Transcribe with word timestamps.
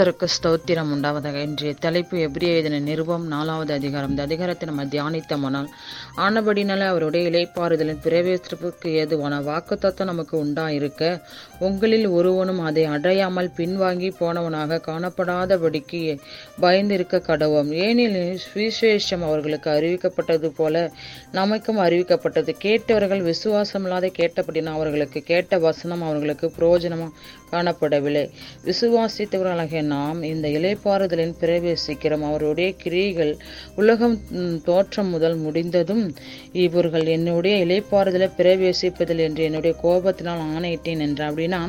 கர்த்தருக்கு 0.00 0.26
ஸ்தோத்திரம் 0.34 0.92
உண்டாவதாக. 0.94 1.38
இன்றைய 1.46 1.74
தலைப்பு 1.80 2.18
எப்படி 2.18 2.46
எழுதின 2.50 2.78
நிருபம் 2.78 3.26
நாலாவது 3.26 3.72
அதிகாரம். 3.72 4.10
இந்த 4.10 4.22
அதிகாரத்தை 4.22 4.68
நம்ம 4.68 4.84
தியானித்தோமானால் 4.84 5.66
ஆனபடினால 6.16 6.86
அவருடைய 6.86 7.30
இலைப்பாறுதலின் 7.30 8.00
பிரவேசத்திற்கு 8.04 8.90
ஏதுவான 9.00 9.40
வாக்குத்தத்தம் 9.40 10.10
நமக்கு 10.10 10.34
உண்டாயிருக்க 10.44 11.20
உங்களில் 11.58 12.06
ஒருவனும் 12.06 12.60
அதை 12.60 12.84
அடையாமல் 12.84 13.50
பின்வாங்கி 13.56 14.10
போனவனாக 14.20 14.80
காணப்படாதபடிக்கு 14.86 16.00
பயந்திருக்க 16.60 17.20
கடவோம் 17.28 17.72
ஏனெனில் 17.84 18.40
சுவிசேஷம் 18.46 19.26
அவர்களுக்கு 19.28 19.70
அறிவிக்கப்பட்டது 19.70 20.50
போல 20.56 20.92
நமக்கும் 21.32 21.82
அறிவிக்கப்பட்டது. 21.88 22.54
கேட்டவர்கள் 22.58 23.22
விசுவாசம் 23.22 23.82
இல்லாத 23.82 24.12
கேட்டபடினா 24.18 24.74
அவர்களுக்கு 24.78 25.22
கேட்ட 25.22 25.58
வசனம் 25.58 26.02
அவர்களுக்கு 26.02 26.52
பிரயோஜனமாக 26.58 27.12
காணப்படவில்லை. 27.52 28.24
விசுவாசித்தவர்களாகிய 28.64 29.88
நாம் 29.90 30.20
இந்த 30.30 30.46
இலைப்பாறுதலின் 30.48 31.34
பிரவேசிக்கிறோம் 31.40 32.24
அவருடைய 32.28 32.68
கிரியைகள் 32.82 33.32
உலகம் 33.76 34.16
தோற்றம் 34.64 35.10
முதல் 35.10 35.36
முடிந்ததும் 35.36 36.04
இவர்கள் 36.64 37.06
என்னுடைய 37.06 37.54
இலைப்பாறுதலை 37.64 38.28
பிரவேசிப்பதில் 38.38 39.22
என்று 39.26 39.44
என்னுடைய 39.44 39.74
கோபத்தினால் 39.82 40.44
ஆணையிட்டேன் 40.54 41.04
என்று 41.06 41.24
அப்படின்னா 41.28 41.60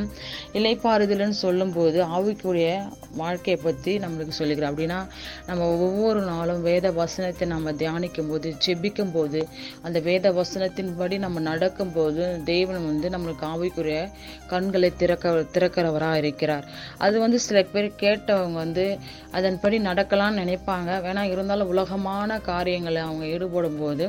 இலைப்பாறுதல்னு 0.52 1.38
சொல்லும்போது 1.44 2.00
ஆவிக்குரிய 2.16 2.68
வாழ்க்கையை 3.16 3.58
பற்றி 3.62 3.94
நம்மளுக்கு 3.98 4.38
சொல்லிக்கிறோம் 4.38 4.72
அப்படின்னா 4.72 5.00
நம்ம 5.46 5.68
ஒவ்வொரு 5.78 6.20
நாளும் 6.22 6.62
வேத 6.62 6.86
வசனத்தை 7.00 7.46
நம்ம 7.48 7.72
தியானிக்கும் 7.80 8.30
போது 8.30 8.48
ஜெபிக்கும் 8.66 9.12
போது 9.12 9.40
அந்த 9.82 9.98
வேத 10.00 10.32
வசனத்தின்படி 10.32 11.18
நம்ம 11.18 11.40
நடக்கும்போது 11.50 12.22
தேவன் 12.44 12.86
வந்து 12.86 13.08
நம்மளுக்கு 13.14 13.44
ஆவிக்குரிய 13.52 13.98
கண்களை 14.46 14.90
திறக்க 14.96 15.30
திறக்கிறவராக 15.54 16.20
இருக்கிறார். 16.22 16.64
அது 16.98 17.16
வந்து 17.20 17.38
சில 17.46 17.58
பேர் 17.72 17.88
கேட்டவங்க 18.12 18.58
வந்து 18.58 18.86
அதன்படி 19.32 19.76
நடக்கலாம்னு 19.82 20.40
நினைப்பாங்க. 20.40 20.68
வேணால் 21.04 21.30
இருந்தாலும் 21.32 21.70
உலகமான 21.72 22.10
காரியங்களை 22.46 23.00
அவங்க 23.02 23.24
ஈடுபடும் 23.32 23.78
போது 23.78 24.04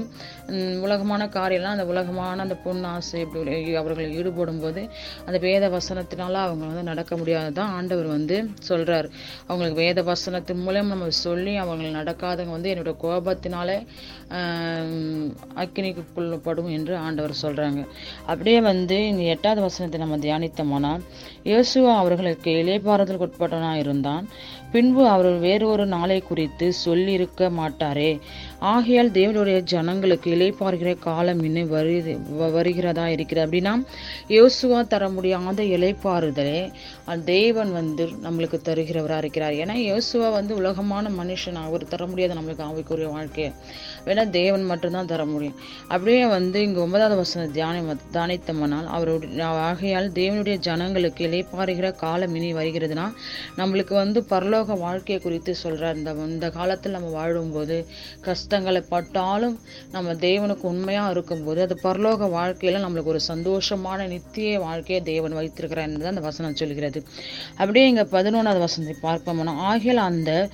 உலகமான 0.84 1.02
காரியம்லாம் 1.34 1.76
அந்த 1.76 1.86
உலகமான 1.92 2.12
அந்த 2.44 2.56
பொன்னாசை 2.64 3.20
இப்படி 3.24 3.52
அவர்கள் 3.80 4.16
ஈடுபடும் 4.18 4.60
போது 4.60 4.82
அந்த 5.26 5.38
வேத 5.44 5.64
வசனத்தினால 5.74 6.12
அவங்க 6.44 6.64
வந்து 6.70 6.84
நடக்க 6.90 7.14
முடியாதுதான் 7.18 7.72
ஆண்டவர் 7.76 8.10
வந்து 8.14 8.38
சொல்கிறார் 8.68 9.08
அவங்களுக்கு 9.48 9.80
வேத 9.82 10.02
வசனத்தின் 10.08 10.64
மூலம் 10.64 10.92
நம்ம 10.94 11.08
சொல்லி 11.22 11.54
அவங்க 11.62 11.72
நடக்காதவங்க 11.98 12.56
வந்து 12.56 12.72
என்னோட 12.74 12.94
கோபத்தினாலே 13.04 13.78
ஆம், 14.38 15.30
என்று 16.78 16.94
ஆண்டவர் 17.04 17.42
சொல்கிறாங்க 17.42 17.82
அப்படியே 18.28 18.60
வந்து 18.68 18.98
இந்த 19.10 19.24
எட்டாவது 19.34 19.62
வசனத்தை 19.66 20.00
நம்ம 20.00 20.18
தியானித்தோம்னா 20.24 20.94
இயேசுவா 21.46 21.92
அவர்களுக்கு 22.00 22.52
இலைப்பாறுதலுக்கு 22.62 23.28
உட்பட்டவனாக 23.28 23.82
கொண்டிருந்தான் 23.94 24.28
பின்பு 24.74 25.02
அவர் 25.08 25.36
வேறொரு 25.44 25.86
நாளை 25.86 26.16
குறித்து 26.28 26.68
சொல்லியிருக்க 26.86 27.50
மாட்டாரே. 27.58 28.12
ஆகையால் 28.72 29.12
தேவனுடைய 29.18 29.58
ஜனங்களுக்கு 29.72 30.30
இலைப்பார்கிற 30.36 30.92
காலம் 31.06 31.42
இன்னும் 31.48 31.70
வரு 31.74 31.96
வருகிறதா 32.56 33.06
இருக்கிறது. 33.16 33.46
அப்படின்னா 33.46 33.74
யோசுவா 34.38 34.80
தர 34.94 35.10
முடியாத 35.16 35.64
இலைப்பாறுதலே 35.76 36.62
தேவன் 37.26 37.72
வந்து 37.80 38.06
நம்மளுக்கு 38.26 38.60
தருகிறவராக 38.70 39.22
இருக்கிறார். 39.24 39.58
ஏன்னா 39.64 39.76
யோசுவா 39.90 40.30
வந்து 40.38 40.54
உலகமான 40.62 41.12
மனுஷன் 41.22 41.60
அவர் 41.66 41.86
தர 41.94 42.08
முடியாது 42.14 42.38
நம்மளுக்கு 42.40 42.66
ஆவிக்குரிய 42.70 43.10
வாழ்க்கையை 43.18 43.52
வேணா 44.08 44.24
தேவன் 44.40 44.66
மட்டும்தான் 44.72 45.12
தர 45.14 45.22
முடியும் 45.34 45.60
அப்படியே 45.94 46.24
வந்து 46.36 46.58
இங்கே 46.68 46.82
ஒன்பதாவது 46.86 47.18
வசன 47.22 47.46
தியானம் 47.58 48.02
தானித்தம்மனால் 48.18 48.90
அவருடைய 48.96 49.46
ஆகையால் 49.70 50.10
தேவனுடைய 50.20 50.58
ஜனங்களுக்கு 50.70 51.22
இலைப்பாறுகிற 51.30 51.88
காலம் 52.04 52.36
இனி 52.40 52.50
வருகிறதுனா 52.62 53.06
நம்மளுக்கு 53.60 53.82
வந்து 53.90 54.26
பரலோக 54.30 54.80
வாழ்க்கையை 54.80 55.24
குறித்து 55.24 55.56
சொல்கிறார் 55.56 55.96
இந்த 55.96 56.12
இந்த 56.12 56.50
காலத்தில் 56.50 56.92
நம்ம 56.92 57.10
வாழும்போது 57.10 57.86
கஷ்டங்களை 58.22 58.82
பட்டாலும் 58.90 59.60
நம்ம 59.92 60.14
தேவனுக்கு 60.14 60.62
உண்மையாக 60.62 61.12
இருக்கும்போது 61.12 61.62
அது 61.62 61.80
பரலோக 61.84 62.30
வாழ்க்கையில் 62.30 62.84
நம்மளுக்கு 62.84 63.04
ஒரு 63.04 63.20
சந்தோஷமான 63.28 64.08
நித்திய 64.08 64.60
வாழ்க்கையை 64.60 65.04
தேவன் 65.04 65.34
வைத்திருக்கிறார் 65.34 65.92
தான் 65.92 66.06
அந்த 66.06 66.22
வசனம் 66.22 66.56
சொல்கிறது. 66.56 67.04
அப்படியே 67.58 67.88
இங்கே 67.88 68.02
பதினொன்றாவது 68.02 68.60
வசனத்தை 68.60 69.10
பார்ப்போம்னா 69.10 69.56
ஆகியல் 69.56 69.98
அந்த 69.98 70.50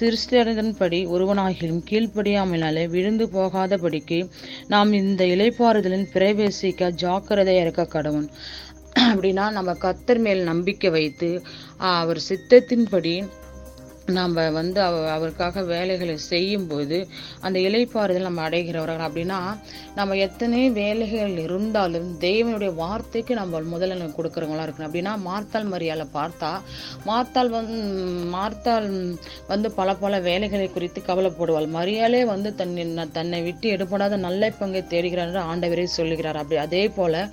சிறுஸ்தரின்படி 0.00 1.06
ஒருவனாகிலும் 1.06 1.82
கீழ்ப்படியாமலாலே 1.90 2.88
விழுந்து 2.88 3.26
போகாதபடிக்கு 3.26 4.30
நாம் 4.68 4.92
இந்த 4.92 5.24
இலைப்பாறுதலின் 5.24 6.06
பிரவேசிக்க 6.12 6.90
ஜாக்கிரதையாக 6.90 7.60
இருக்க 7.60 7.84
கடவுன் 7.84 8.30
அப்படின்னா 8.96 9.52
நம்ம 9.52 9.70
கத்தர் 9.74 10.20
மேல் 10.20 10.42
நம்பிக்கை 10.44 10.90
வைத்து 10.90 11.30
அவர் 11.92 12.20
சித்தத்தின்படி 12.28 13.14
நாம் 14.06 14.32
வந்து 14.52 14.80
அவ 14.80 14.96
அவருக்காக 15.10 15.62
வேலைகளை 15.62 16.16
செய்யும்போது 16.18 17.08
அந்த 17.40 17.58
இலைப்பாறுதல் 17.58 18.26
நம்ம 18.28 18.48
அடைகிறவர்கள் 18.48 19.06
அப்படின்னா 19.08 19.38
நம்ம 19.94 20.16
எத்தனை 20.16 20.70
வேலைகள் 20.70 21.36
இருந்தாலும் 21.38 22.18
தேவனுடைய 22.20 22.74
வார்த்தைக்கு 22.74 23.34
நம்ம 23.34 23.60
முதல்ல 23.60 24.08
கொடுக்குறவங்களா 24.16 24.64
இருக்கணும். 24.64 24.88
அப்படின்னா 24.88 25.12
மார்த்தாள் 25.28 25.64
மரியாதை 25.64 26.06
பார்த்தா 26.14 26.50
மார்த்தாள் 27.06 27.48
வந்து 27.48 27.76
மார்த்தால் 28.30 28.88
வந்து 29.48 29.70
பல 29.72 29.94
பல 29.94 30.20
வேலைகளை 30.20 30.70
குறித்து 30.70 31.02
கவலைப்படுவாள். 31.06 31.68
மரியாலே 31.78 32.24
வந்து 32.24 32.54
தன்னை 32.54 33.06
தன்னை 33.12 33.42
விட்டு 33.42 33.68
எடுபடாத 33.76 34.16
நல்ல 34.16 34.50
பங்கை 34.58 34.82
தேடுகிறார் 34.82 35.28
என்று 35.28 35.42
ஆண்டவரே 35.50 35.86
சொல்லுகிறார். 35.98 36.36
அப்படி 36.36 36.60
அதே 36.60 36.88
போல 36.88 37.28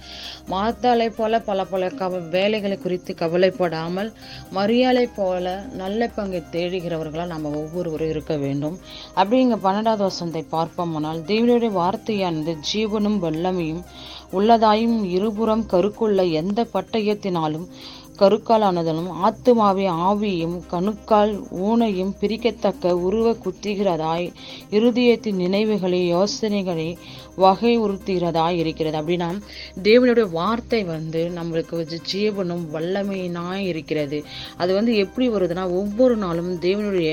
மார்த்தாலை 0.50 1.10
போல 1.10 1.40
பல 1.40 1.66
பல 1.66 1.88
கவ 1.88 2.22
வேலைகளை 2.30 2.78
குறித்து 2.78 3.16
கவலைப்படாமல் 3.16 4.12
மரியாதை 4.52 5.08
போல 5.16 5.46
நல்ல 5.74 6.08
பங்கை 6.16 6.42
தேடுகிறவர்களாக 6.60 7.34
நம்ம 7.34 7.50
ஒவ்வொருவரும் 7.62 8.10
இருக்க 8.10 8.38
வேண்டும். 8.38 8.78
அப்படி 9.14 9.42
இங்கே 9.42 9.60
பன்னெண்டாவது 9.66 10.06
வசனத்தை 10.08 10.46
பார்ப்போமானால் 10.52 11.22
தேவனுடைய 11.32 11.74
வார்த்தையானது 11.82 12.54
ஜீவனும் 12.72 13.20
வல்லமையும் 13.26 13.84
உள்ளதாயும் 14.34 14.98
இருபுறம் 15.10 15.64
கருக்குள்ள 15.72 16.24
எந்த 16.32 16.60
பட்டயத்தினாலும் 16.74 17.66
கருக்காலானதலும் 18.20 19.10
ஆத்துமாவை 19.26 19.86
ஆவியும் 20.08 20.58
கணுக்கால் 20.72 21.34
ஊனையும் 21.68 22.14
பிரிக்கத்தக்க 22.22 22.94
உருவ 23.08 23.28
குத்துகிறதாய் 23.44 24.28
இருதயத்தின் 24.78 25.42
நினைவுகளை 25.46 26.02
யோசனைகளை 26.08 26.88
வகை 27.36 27.74
உறுத்துகிறதாய் 27.80 28.58
இருக்கிறது. 28.62 28.96
அப்படின்னா 29.00 29.28
தேவனுடைய 29.84 30.26
வார்த்தை 30.32 30.82
வந்து 30.84 31.22
நம்மளுக்கு 31.36 31.76
வச்சு 31.76 32.00
ஜீவனும் 32.12 32.66
வல்லமையினாய் 32.74 33.64
இருக்கிறது. 33.72 34.20
அது 34.58 34.72
வந்து 34.74 34.94
எப்படி 35.04 35.28
வருதுன்னா 35.30 35.66
ஒவ்வொரு 35.82 36.18
நாளும் 36.18 36.52
தேவனுடைய 36.68 37.12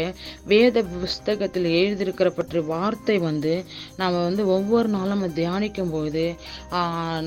வேத 0.52 0.84
புஸ்தகத்தில் 1.02 1.68
எழுதியிருக்கிற 1.80 2.30
பற்றிய 2.38 2.64
வார்த்தை 2.72 3.18
வந்து 3.28 3.54
நம்ம 3.96 4.22
வந்து 4.22 4.42
ஒவ்வொரு 4.56 4.88
நாளும் 4.88 5.14
நம்ம 5.14 5.30
தியானிக்கும் 5.40 5.94
போது 5.96 6.24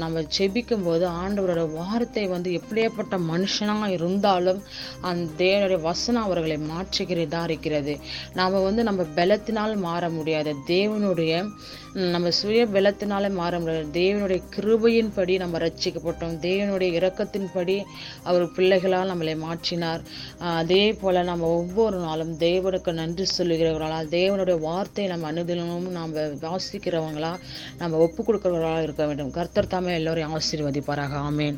நம்ம 0.04 0.26
செபிக்கும் 0.38 0.86
போது 0.90 1.06
ஆண்டவரோட 1.22 1.64
வார்த்தை 1.80 2.26
வந்து 2.36 2.52
எப்படியாப்பட்ட 2.60 3.16
மனுஷன் 3.32 3.68
இருந்தாலும் 3.78 4.64
அந்த 5.02 5.44
தேவனுடைய 5.44 5.82
வசனம் 5.82 6.24
அவர்களை 6.24 6.58
மாற்றுகிறதா 6.58 7.44
இருக்கிறது. 7.44 8.00
நாம் 8.34 8.64
வந்து 8.64 8.84
நம்ம 8.84 9.02
பலத்தினால் 9.16 9.76
மாற 9.76 10.10
முடியாது. 10.10 10.56
தேவனுடைய 10.68 11.50
நம்ம 11.94 12.30
சுய 12.30 12.66
பலத்தினால 12.66 13.32
மாற 13.34 13.60
முடியாது. 13.60 13.88
தேவனுடைய 14.02 14.42
கிருபையின்படி 14.56 15.38
நம்ம 15.38 15.58
ரட்சிக்கப்பட்டோம் 15.58 16.36
தேவனுடைய 16.48 16.90
இரக்கத்தின்படி 17.00 17.84
அவர் 18.24 18.52
பிள்ளைகளால் 18.52 19.12
நம்மளை 19.12 19.36
மாற்றினார். 19.46 20.02
அதே 20.38 20.94
போல் 20.94 21.24
நம்ம 21.24 21.46
ஒவ்வொரு 21.46 21.98
நாளும் 21.98 22.38
தேவனுக்கு 22.38 22.92
நன்றி 22.92 23.26
சொல்லுகிறவர்களால் 23.38 24.12
தேவனுடைய 24.18 24.60
வார்த்தையை 24.60 25.18
நம்ம 25.18 25.32
அனுதினமும் 25.32 25.90
நாம் 25.90 26.16
வாசிக்கிறவங்களா 26.16 27.34
நம்ம 27.78 27.98
ஒப்பு 27.98 28.24
கொடுக்கிறவர்களா 28.24 28.82
இருக்க 28.82 29.06
வேண்டும். 29.06 29.32
கர்த்தர் 29.32 29.68
தாமே 29.68 29.94
எல்லோரையும் 29.94 30.36
ஆசீர்வதிப்பாராக. 30.36 31.14
ஆமேன். 31.30 31.58